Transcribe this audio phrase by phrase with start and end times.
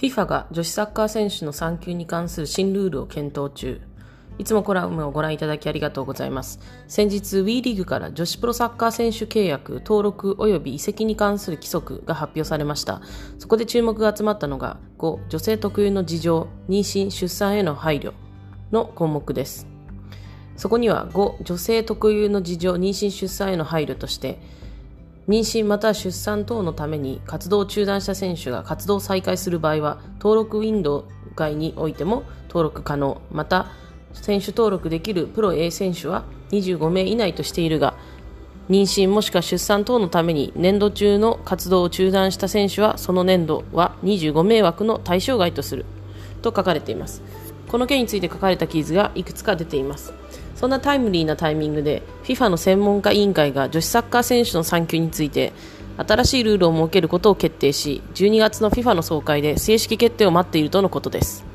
[0.00, 3.82] FIFA が女子サッカー選手の産休に関する新ルールを検討中。
[4.38, 6.58] いつもコラムをご覧いただきありがとうございます。
[6.88, 13.02] 先日 WE リーグから女子プロサッカー選手契約、登録及び移籍に関する規則が発表されました。
[13.38, 18.14] そこで注目が集まったのが5、女性特有の事情、妊娠、出産への配慮
[18.72, 19.66] の項目です。
[20.56, 24.40] そこには5、女性特有の事情、妊娠、出産への配慮として、
[25.28, 31.04] 妊娠または出産等のために活動を中断した選手が活動を再開する場合は登録ウィンドウ
[31.36, 33.20] 外においても登録可能。
[33.30, 33.66] また
[34.12, 37.94] 選手登録できるプロ A 選手は25名以内としているが
[38.68, 45.84] 妊娠もしくは出産等のために年度中の活動を中断した選手はその年度は25名枠の対象外とする。
[46.42, 47.22] と書かれています。
[47.68, 50.12] この件について書かれた記事がいくつか出ています。
[50.60, 55.54] そんなタイムリーなタイミングで FIFA の専門家委員会が女子サッカー選手の産休について
[55.96, 61.46] 新しいルールを設けることを決定し12月の FIFA の総会で正式決定を待っているとのことです。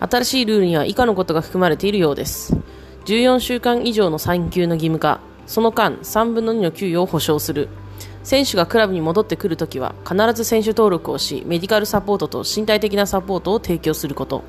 [0.00, 2.56] 新しいルールには以下のことが含まれているようです。
[3.04, 7.68] 14週間以上の産休の義務化その間3分の2の給与を保証する。
[8.22, 14.42] 選手がクラブに戻ってくるときは必ず選手登録をしメディカルサポートと身体的なサポートを提供すること。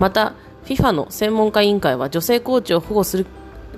[0.00, 3.26] また FIFA の専門家委員会は女性コーチを保護する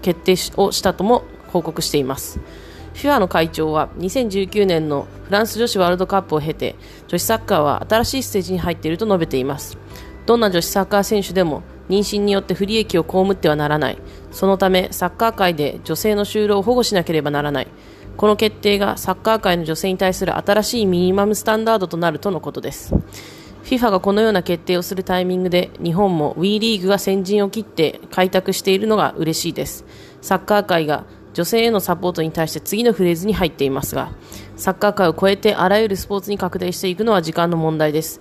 [0.03, 2.41] 決定をしたとも報告しています。
[2.95, 6.77] FIFA の会長は2019年のフランス女子ワールドカップを経て
[7.09, 9.79] 女子サッカーは新しいステージに入っていると述べています。
[10.27, 13.99] どんな女子サッカー選手でも妊娠によって不利益を被ってはならない。
[14.31, 17.69] そのためサッカー界で女性の就労を保護しなければならない。
[18.17, 22.95] この決定がサッカー界の女性に対する新しいミニマムスタンダードとなるとのことです。
[23.65, 29.85] FIFA がこのような決定をするタイミングで日本も WE リーグが先陣を切って開拓しているのが嬉しいです。
[30.21, 34.13] サッカー界が女性へのサポートに対して次のフレーズに入っていますが
[34.57, 38.21] サッカー界を超えてあらゆるスポーツに拡大していくのは時間の問題です。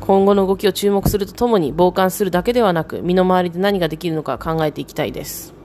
[0.00, 5.57] 今後の動きを注目するとともに傍観するだけではなく身の回りで何ができるのか考えていきたいです。